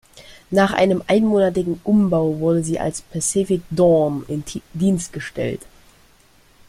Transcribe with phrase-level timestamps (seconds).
[0.49, 4.43] Nach einem einmonatigen Umbau wurde sie als "Pacific Dawn" in
[4.73, 5.61] Dienst gestellt.